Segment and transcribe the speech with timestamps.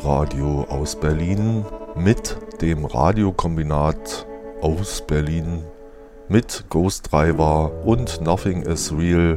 [0.00, 4.26] Pi-Radio aus Berlin mit dem Radiokombinat
[4.62, 5.62] aus Berlin
[6.26, 9.36] mit Ghost Driver und Nothing is Real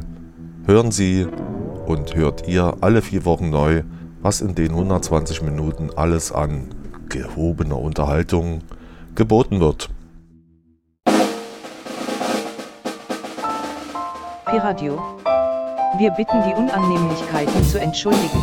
[0.66, 1.28] hören Sie
[1.86, 3.84] und hört ihr alle vier Wochen neu,
[4.22, 6.74] was in den 120 Minuten alles an
[7.10, 8.62] gehobener Unterhaltung
[9.16, 9.90] geboten wird.
[14.46, 15.02] Piradio.
[15.98, 18.42] Wir bitten die Unannehmlichkeiten zu entschuldigen.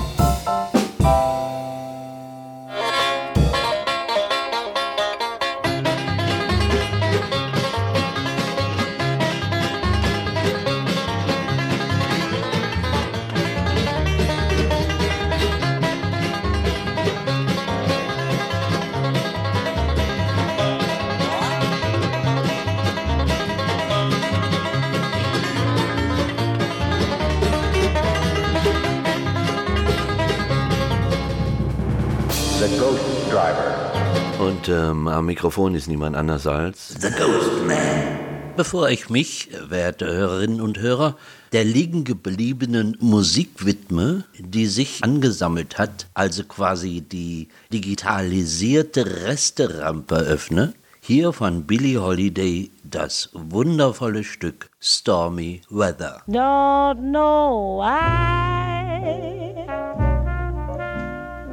[35.09, 38.19] Am Mikrofon ist niemand anders als The Ghost Man.
[38.57, 41.17] Bevor ich mich, werte Hörerinnen und Hörer,
[41.53, 50.75] der liegen gebliebenen Musik widme, die sich angesammelt hat, also quasi die digitalisierte Resterampe öffne,
[51.01, 56.23] hier von Billie Holiday das wundervolle Stück Stormy Weather.
[56.29, 59.40] Don't know why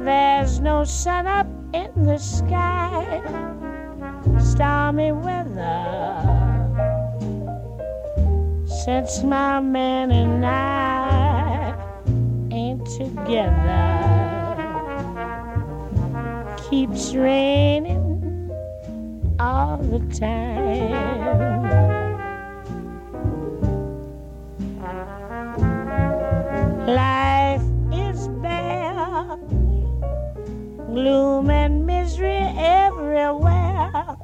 [0.08, 3.20] there's no sun up in the sky,
[4.40, 6.24] stormy weather.
[8.84, 11.74] Since my man and I
[12.50, 13.84] ain't together,
[16.70, 18.50] keeps raining
[19.38, 21.18] all the time.
[26.86, 27.17] Life
[30.98, 34.16] gloom and misery everywhere,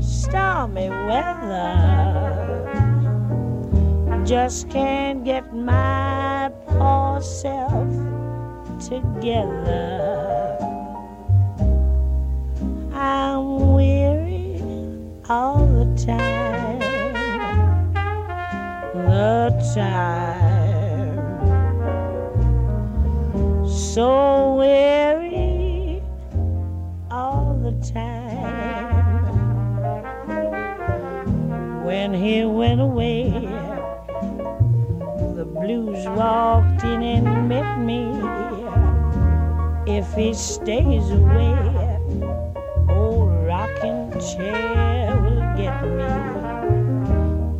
[0.00, 1.68] stormy weather.
[4.24, 7.92] Just can't get my poor self
[8.88, 10.56] together.
[12.94, 14.62] I'm weary
[15.28, 16.80] all the time,
[18.94, 21.20] the time,
[23.68, 25.03] so weary
[32.76, 33.30] went away,
[35.36, 38.10] the blues walked in and met me.
[39.86, 41.54] If he stays away,
[42.88, 46.10] old rocking chair will get me.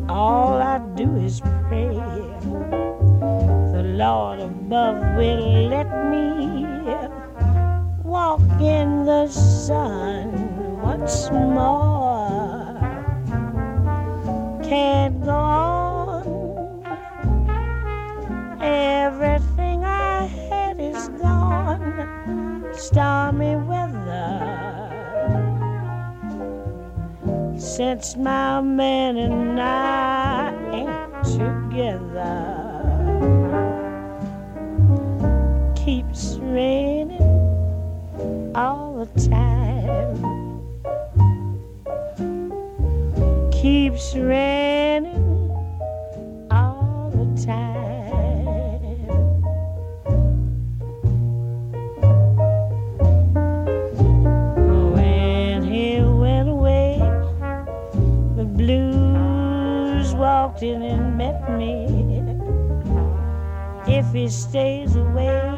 [0.09, 1.39] All I do is
[1.69, 1.95] pray
[3.71, 6.65] the Lord above will let me
[8.03, 12.05] walk in the sun once more.
[14.63, 15.04] Can't
[27.75, 32.53] Since my man and I ain't together.
[35.75, 37.19] Keeps raining
[38.55, 40.15] all the time.
[43.51, 45.51] Keeps raining
[46.51, 47.84] all the time.
[60.73, 62.23] And met me.
[63.87, 65.57] If he stays away,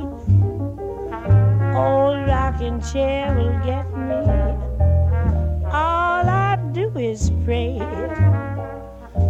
[1.75, 4.21] old rocking chair will get me.
[5.71, 7.79] All I do is pray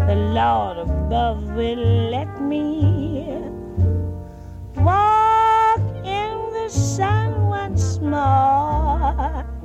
[0.08, 3.28] the Lord above will let me
[4.78, 9.57] walk in the sun once more.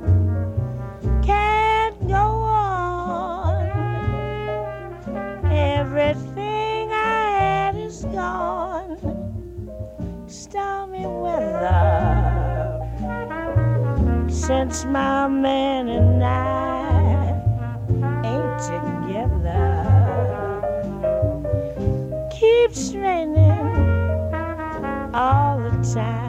[11.63, 12.79] Weather
[14.29, 17.41] since my man and I
[18.25, 19.61] ain't together.
[22.31, 23.51] Keeps raining
[25.13, 26.22] all the time.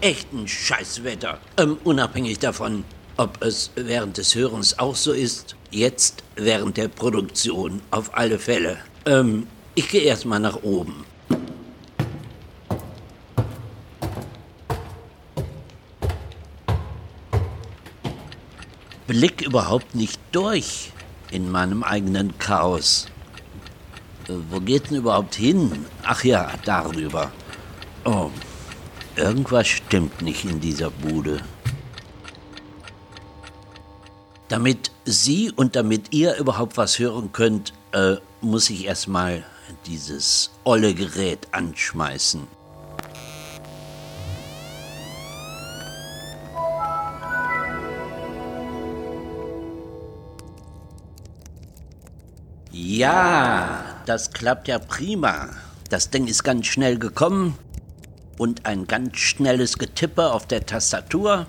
[0.00, 1.38] Echt ein Scheißwetter.
[1.58, 2.84] Ähm, unabhängig davon,
[3.18, 8.78] ob es während des Hörens auch so ist, jetzt während der Produktion auf alle Fälle.
[9.04, 11.04] Ähm, ich gehe erstmal nach oben.
[19.06, 20.92] Blick überhaupt nicht durch
[21.30, 23.06] in meinem eigenen Chaos.
[24.28, 25.84] Äh, wo geht denn überhaupt hin?
[26.04, 27.30] Ach ja, darüber.
[28.04, 28.30] Oh,
[29.20, 31.40] irgendwas stimmt nicht in dieser Bude.
[34.48, 39.44] Damit Sie und damit ihr überhaupt was hören könnt, äh, muss ich erstmal
[39.86, 42.48] dieses olle Gerät anschmeißen.
[52.72, 55.50] Ja, das klappt ja prima.
[55.90, 57.56] Das Ding ist ganz schnell gekommen
[58.40, 61.46] und ein ganz schnelles Getippe auf der Tastatur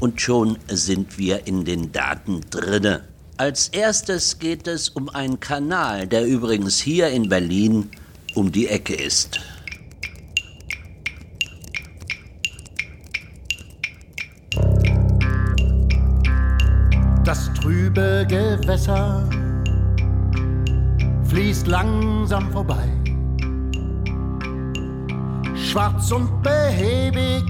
[0.00, 3.02] und schon sind wir in den Daten drinne.
[3.38, 7.90] Als erstes geht es um einen Kanal, der übrigens hier in Berlin
[8.36, 9.40] um die Ecke ist.
[17.24, 19.28] Das trübe Gewässer
[21.24, 23.01] fließt langsam vorbei.
[25.72, 27.42] Schwarz und behäbig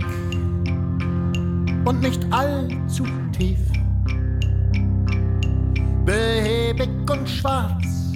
[1.85, 3.05] und nicht allzu
[3.37, 3.59] tief.
[6.05, 8.13] Behäbig und schwarz,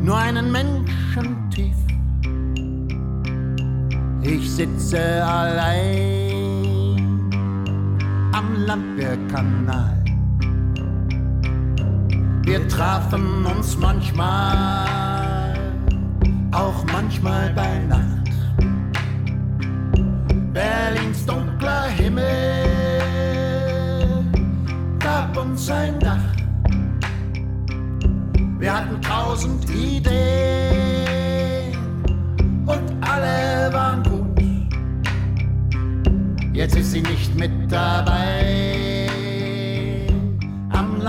[0.00, 1.76] nur einen Menschen tief.
[4.22, 6.10] Ich sitze allein
[8.32, 10.02] am Landwehrkanal.
[12.44, 15.13] Wir trafen uns manchmal,
[16.54, 18.30] auch manchmal bei Nacht.
[20.52, 22.24] Berlins dunkler Himmel
[25.00, 26.18] gab uns ein Dach.
[28.58, 30.14] Wir hatten tausend Ideen
[32.66, 34.24] und alle waren gut.
[36.52, 39.08] Jetzt ist sie nicht mit dabei
[40.70, 41.00] am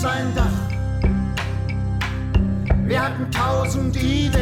[0.00, 0.46] sein Dach.
[2.86, 4.32] Wir hatten tausend Ideen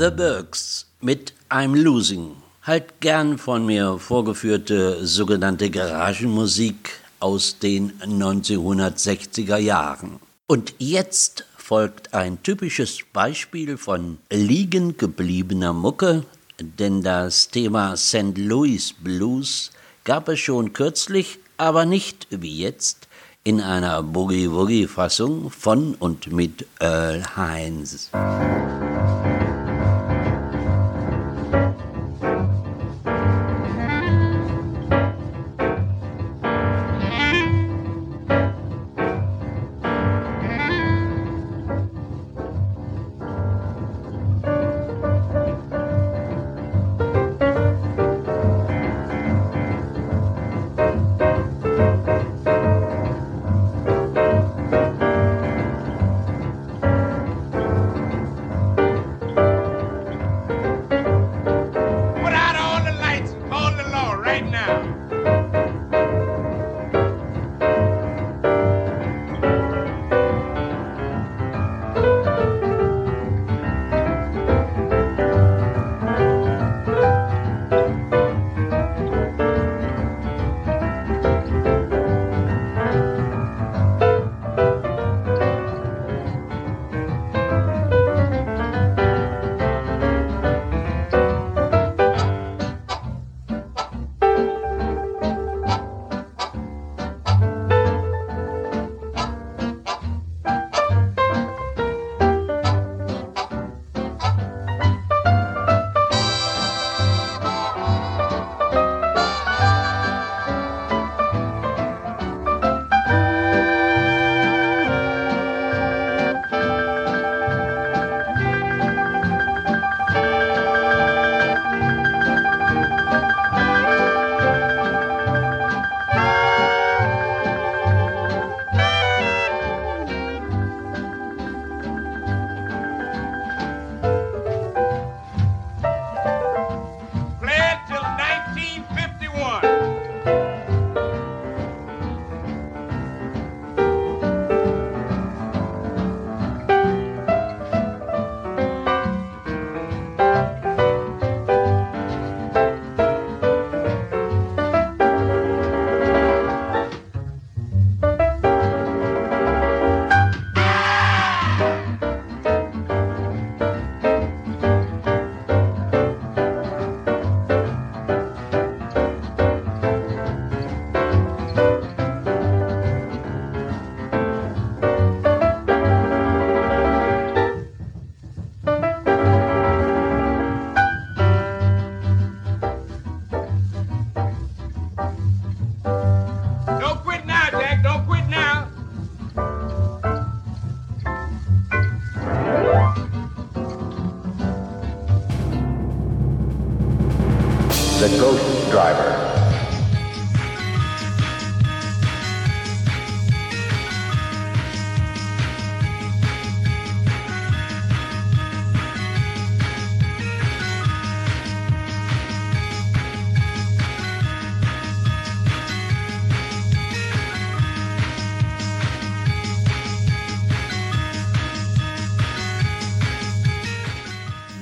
[0.09, 2.37] The Burks mit I'm Losing.
[2.63, 6.89] Halt gern von mir vorgeführte sogenannte Garagenmusik
[7.19, 10.19] aus den 1960er Jahren.
[10.47, 16.23] Und jetzt folgt ein typisches Beispiel von liegen gebliebener Mucke,
[16.59, 18.35] denn das Thema St.
[18.35, 19.69] Louis Blues
[20.05, 23.07] gab es schon kürzlich, aber nicht wie jetzt
[23.43, 28.09] in einer Boogie-Woogie-Fassung von und mit Earl Hines.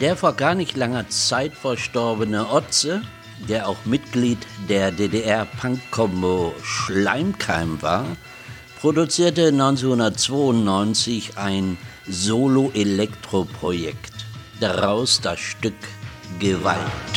[0.07, 3.01] Der vor gar nicht langer Zeit verstorbene Otze,
[3.49, 4.37] der auch Mitglied
[4.69, 8.05] der DDR-Punk-Kombo Schleimkeim war,
[8.79, 14.13] produzierte 1992 ein Solo-Elektro-Projekt.
[14.61, 15.75] Daraus das Stück
[16.39, 17.16] Gewalt.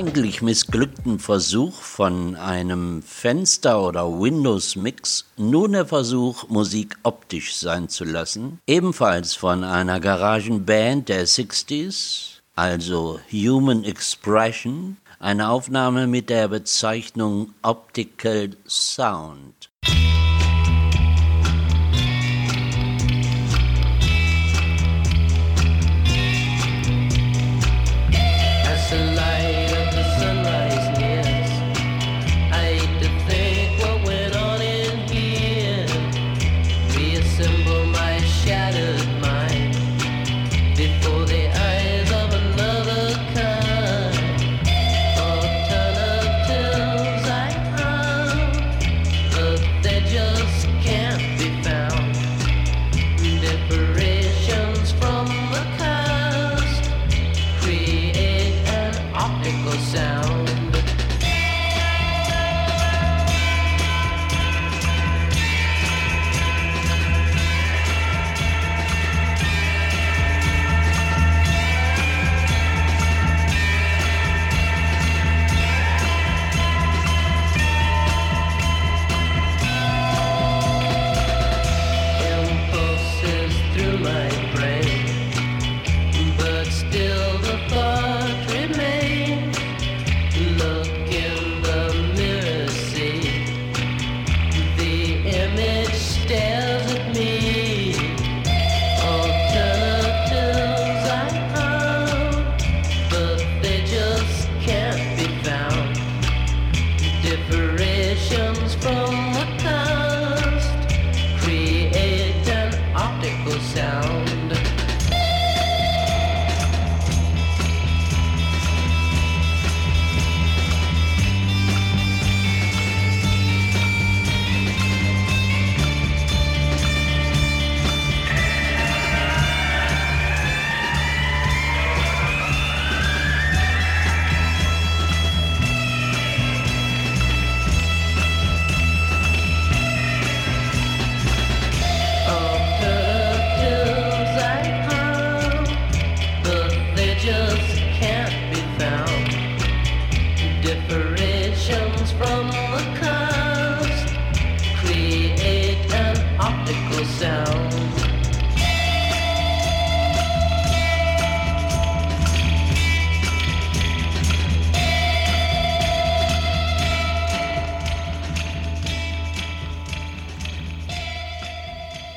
[0.00, 8.04] Eigentlich missglückten Versuch von einem Fenster- oder Windows-Mix nun der Versuch, Musik optisch sein zu
[8.04, 17.52] lassen, ebenfalls von einer Garagenband der 60s, also Human Expression, eine Aufnahme mit der Bezeichnung
[17.60, 19.59] Optical Sound.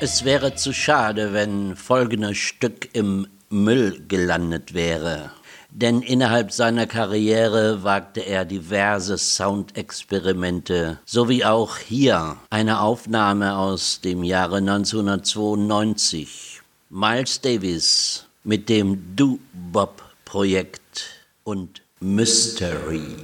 [0.00, 5.30] Es wäre zu schade, wenn folgendes Stück im Müll gelandet wäre.
[5.70, 14.24] Denn innerhalb seiner Karriere wagte er diverse Soundexperimente, sowie auch hier eine Aufnahme aus dem
[14.24, 16.60] Jahre 1992.
[16.90, 21.06] Miles Davis mit dem Do-Bop-Projekt
[21.44, 23.16] und Mystery.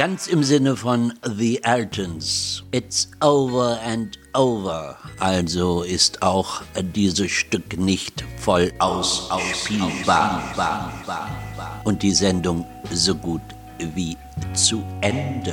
[0.00, 2.64] Ganz im Sinne von The Altons.
[2.72, 4.96] It's over and over.
[5.18, 6.62] Also ist auch
[6.94, 10.54] dieses Stück nicht voll ausspielbar.
[11.84, 13.42] Und die Sendung so gut
[13.94, 14.16] wie
[14.54, 15.52] zu Ende.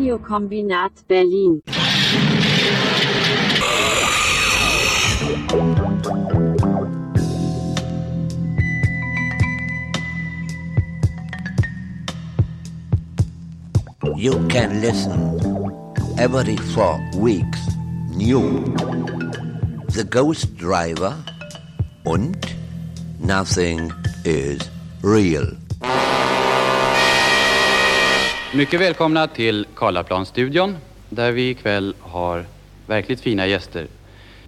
[0.00, 1.60] Radiokombinat Berlin.
[14.16, 15.36] You can listen
[16.16, 17.60] every four weeks
[18.08, 18.64] new
[19.92, 21.14] The Ghost Driver
[22.06, 22.40] und
[23.20, 23.92] Nothing
[24.24, 24.64] is
[25.02, 25.59] Real.
[28.54, 30.76] Mycket välkomna till Karlaplanstudion
[31.08, 32.44] där vi ikväll har
[32.86, 33.86] verkligt fina gäster.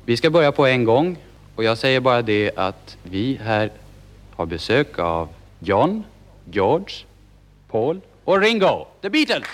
[0.04, 1.16] Vi ska börja på en gång
[1.56, 3.70] och jag säger bara det att vi här
[4.36, 6.04] har besök av John,
[6.50, 6.94] George,
[7.70, 9.46] Paul och Ringo, The Beatles!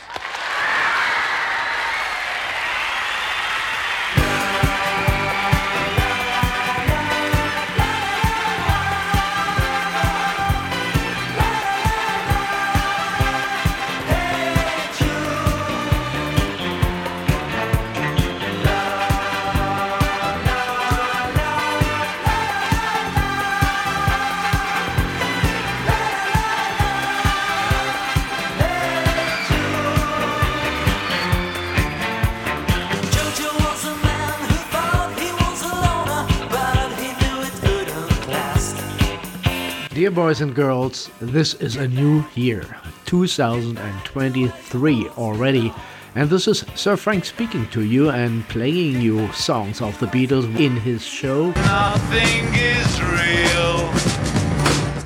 [39.98, 42.64] Dear boys and girls, this is a new year,
[43.06, 45.74] 2023 already,
[46.14, 50.44] and this is Sir Frank speaking to you and playing you songs of the Beatles
[50.56, 51.50] in his show.
[51.50, 53.90] Nothing is real.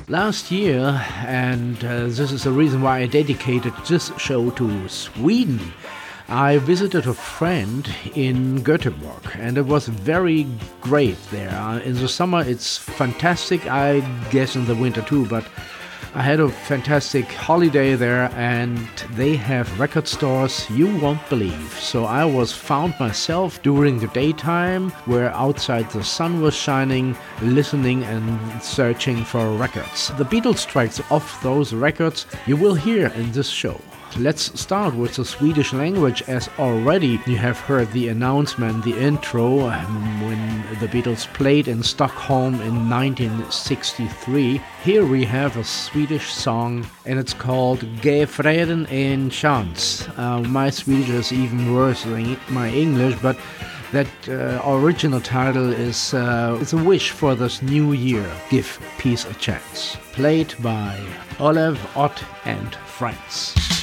[0.09, 5.73] Last year, and uh, this is the reason why I dedicated this show to Sweden.
[6.33, 10.47] I visited a friend in Göteborg and it was very
[10.81, 11.51] great there.
[11.51, 13.99] Uh, In the summer it's fantastic, I
[14.31, 15.45] guess in the winter too, but
[16.15, 18.79] I had a fantastic holiday there and
[19.11, 21.71] they have record stores you won't believe.
[21.79, 28.05] So I was found myself during the daytime where outside the sun was shining, listening
[28.05, 30.07] and searching for records.
[30.17, 33.79] The Beatles tracks of those records you will hear in this show.
[34.19, 39.61] Let's start with the Swedish language as already you have heard the announcement, the intro,
[39.61, 44.61] um, when the Beatles played in Stockholm in 1963.
[44.83, 50.07] Here we have a Swedish song and it's called Ge freden en chans.
[50.15, 53.35] Uh, my Swedish is even worse than my English, but
[53.93, 58.29] that uh, original title is uh, it's a wish for this new year.
[58.51, 59.97] Give peace a chance.
[60.11, 60.99] Played by
[61.39, 63.82] Olev, Ott and Friends.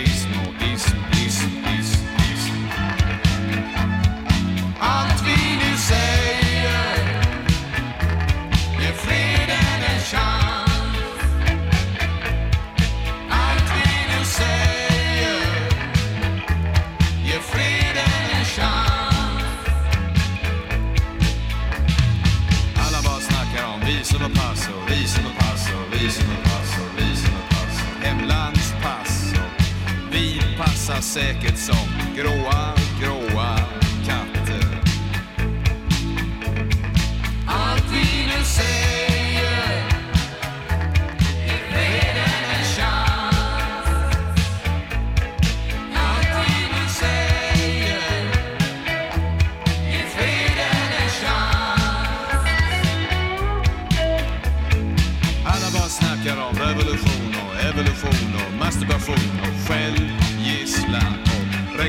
[31.13, 33.60] säkert som gråa, gråa.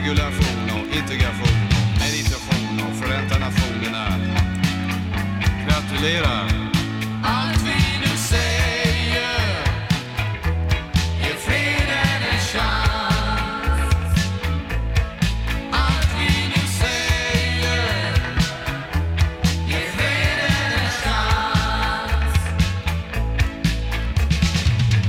[0.02, 4.06] Regulation och integration och meditation och Förenta Nationerna.
[5.68, 6.48] Gratulerar!
[7.24, 9.32] Allt vi nu säger
[11.18, 14.26] ger freden en chans.
[15.72, 17.82] Allt vi nu säger
[19.68, 22.36] ger freden en chans.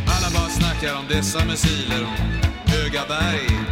[0.07, 3.62] Alla bara snackar om dessa missiler, om höga berg,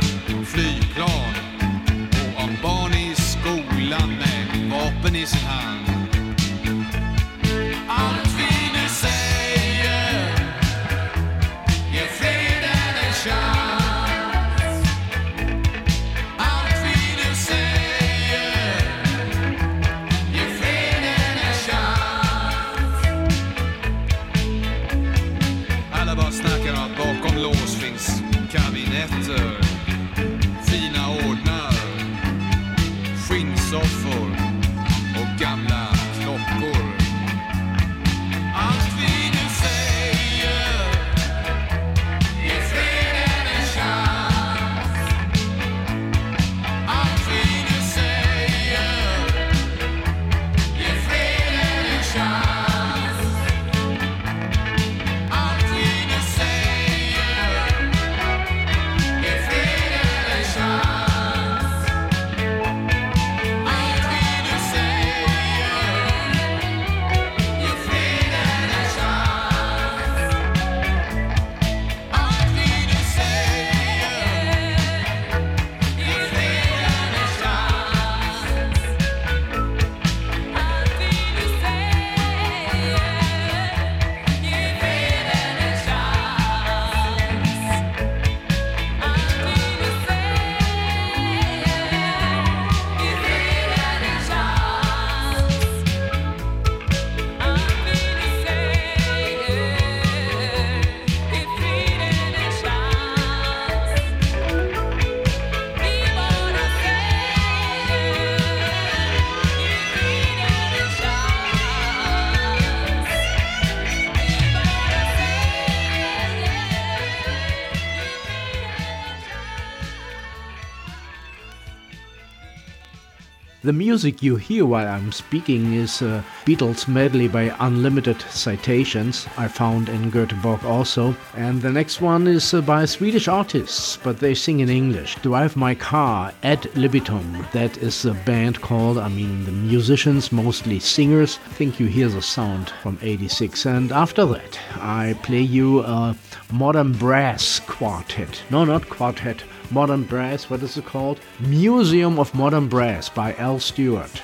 [123.71, 129.47] The music you hear while I'm speaking is a Beatles medley by Unlimited Citations, I
[129.47, 131.15] found in Göteborg also.
[131.37, 135.15] And the next one is uh, by Swedish artists, but they sing in English.
[135.21, 137.49] Drive My Car, Ad Libitum.
[137.53, 141.39] That is a band called, I mean, the musicians, mostly singers.
[141.45, 143.65] I think you hear the sound from 86.
[143.65, 146.17] And after that, I play you a
[146.51, 148.43] modern brass quartet.
[148.49, 149.45] No, not quartet.
[149.71, 151.19] Modern Brass, what is it called?
[151.39, 154.21] Museum of Modern Brass by Al Stewart.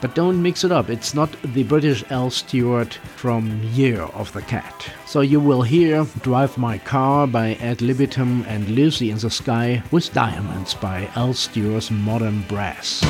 [0.00, 4.42] But don't mix it up, it's not the British Al Stewart from Year of the
[4.42, 4.90] Cat.
[5.06, 9.82] So you will hear Drive My Car by Ad Libitum and Lucy in the Sky
[9.90, 13.02] with Diamonds by Al Stewart's Modern Brass.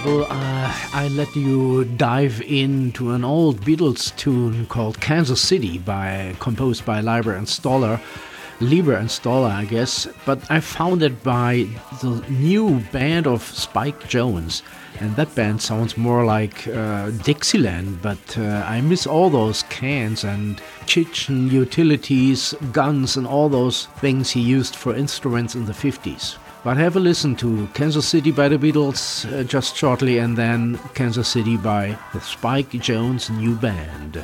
[0.00, 6.36] People, uh, I let you dive into an old Beatles tune called Kansas City by
[6.38, 8.00] composed by Liber and Stoller.
[8.60, 11.66] Lieber and Stoller, I guess, but I found it by
[12.00, 14.62] the new band of Spike Jones.
[15.00, 20.22] And that band sounds more like uh, Dixieland, but uh, I miss all those cans
[20.22, 26.36] and kitchen utilities, guns, and all those things he used for instruments in the 50s.
[26.68, 30.78] But have a listen to Kansas City by the Beatles uh, just shortly, and then
[30.92, 34.22] Kansas City by the Spike Jones New Band.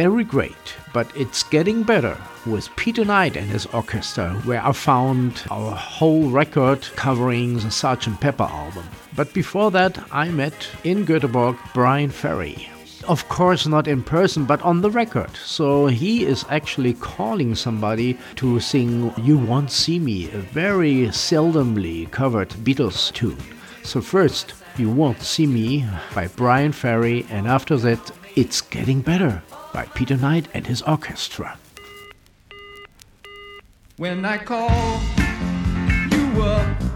[0.00, 5.42] Very great, but it's getting better with Peter Knight and his orchestra, where I found
[5.50, 8.18] our whole record covering the Sgt.
[8.18, 8.84] Pepper album.
[9.14, 12.70] But before that, I met in Göteborg Bryan Ferry.
[13.08, 15.36] Of course, not in person, but on the record.
[15.36, 22.10] So he is actually calling somebody to sing You Won't See Me, a very seldomly
[22.10, 23.44] covered Beatles tune.
[23.82, 25.84] So, first, You Won't See Me
[26.14, 29.42] by Bryan Ferry, and after that, It's Getting Better
[29.72, 31.58] by Peter Knight and his orchestra.
[33.96, 35.00] When I call
[36.10, 36.89] you up,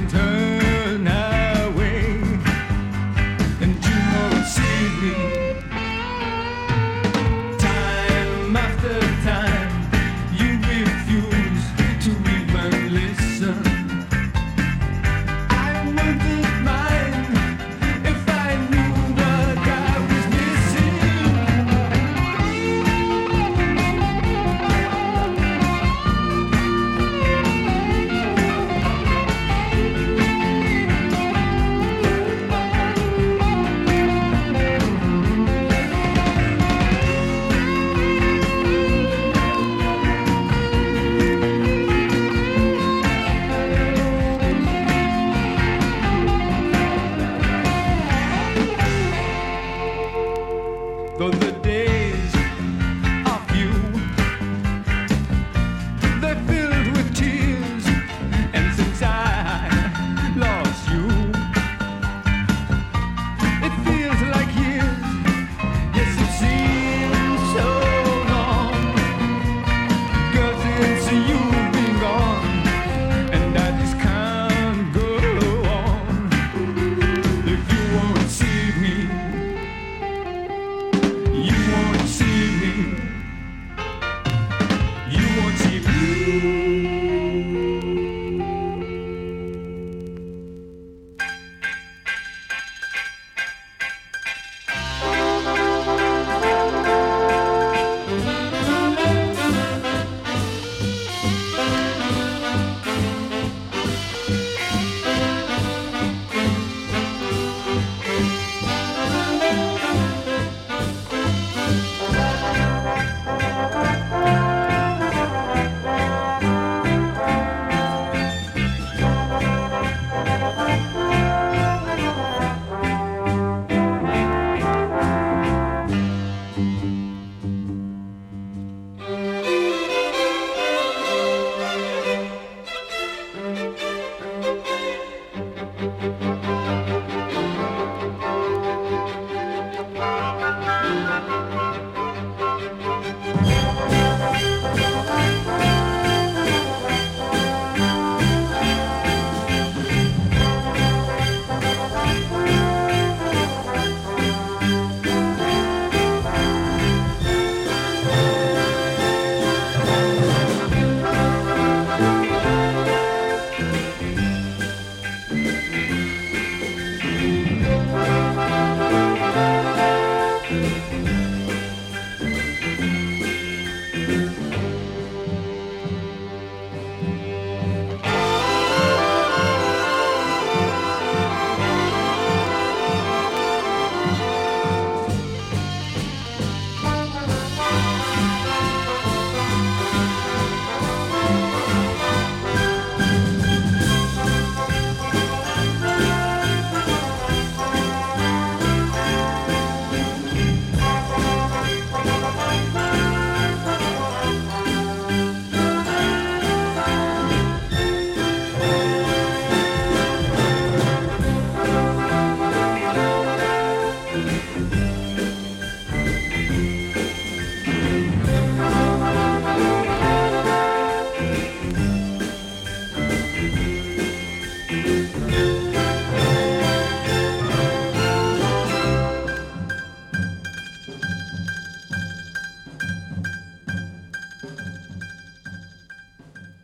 [0.00, 0.29] can turn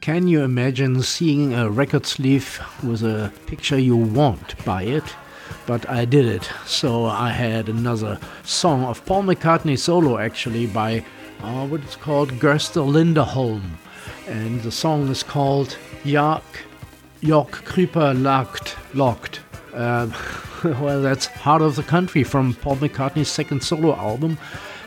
[0.06, 5.02] Can you imagine seeing a record sleeve with a picture you want by it?
[5.66, 6.48] But I did it.
[6.64, 11.04] So I had another song of Paul McCartney solo actually by
[11.42, 13.62] uh, what it's called Gösta Linderholm.
[14.28, 16.44] And the song is called Jak
[17.20, 19.40] York Creeper Locked Locked.
[19.74, 20.08] Uh,
[20.64, 24.38] well, that's Heart of the Country from Paul McCartney's second solo album.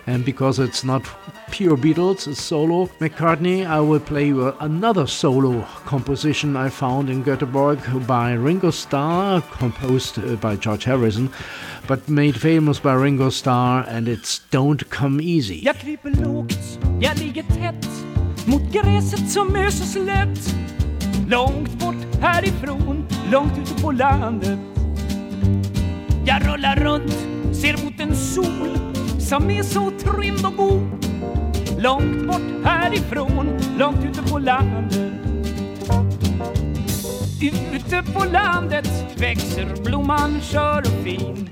[0.10, 1.04] And because it's not
[1.52, 7.24] pure Beatles, it's solo McCartney, I will play you another solo composition I found in
[7.24, 11.30] Göteborg by Ringo Starr, composed uh, by George Harrison,
[11.88, 15.64] but made famous by Ringo Starr, and it's Don't Come Easy.
[21.28, 24.60] Långt bort härifrån, långt ute på landet.
[26.26, 27.14] Jag rullar runt,
[27.56, 28.89] ser mot en sol
[29.30, 31.06] som är så trimd och god.
[31.78, 35.00] Långt bort härifrån, långt ute på landet.
[37.74, 41.50] Ute på landet växer blomman skör och fin.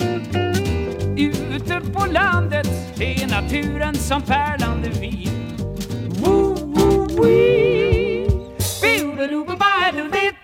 [1.17, 2.67] Ute på landet
[2.99, 5.29] är naturen som pärlande vin.
[6.09, 8.27] Woo, woo, wee.
[8.81, 10.35] Biu-ba-doo-ba-ba-doo-dip.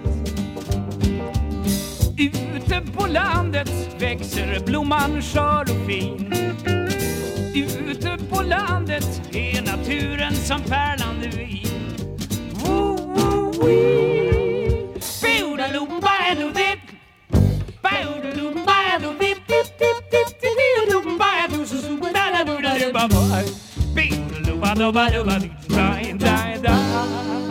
[2.18, 6.34] Ute på landet växer blomman skör och fin.
[7.54, 11.89] Ute på landet är naturen som pärlande vin.
[26.60, 27.49] Bye.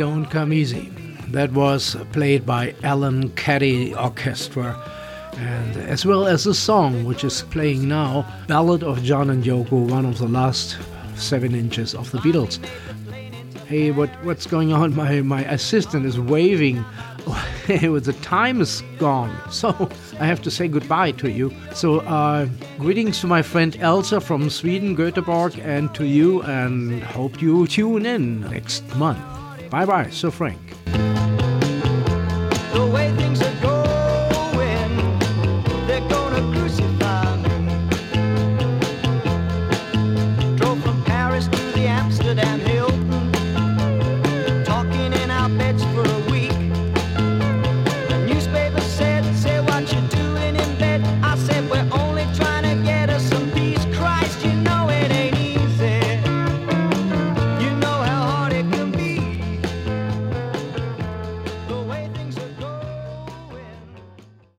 [0.00, 0.90] Don't Come Easy.
[1.28, 4.74] That was played by Alan Caddy Orchestra,
[5.36, 9.90] and as well as the song which is playing now, Ballad of John and Yoko,
[9.90, 10.78] one of the last
[11.16, 12.64] seven inches of the Beatles.
[13.66, 14.96] Hey, what what's going on?
[14.96, 16.82] My my assistant is waving.
[17.66, 21.52] the time is gone, so I have to say goodbye to you.
[21.74, 22.48] So, uh,
[22.78, 28.06] greetings to my friend Elsa from Sweden, Göteborg, and to you, and hope you tune
[28.06, 29.39] in next month.
[29.70, 30.58] Bye bye, Sir Frank.